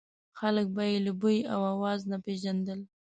[0.39, 2.79] خلک به یې له بوی او اواز نه پېژندل.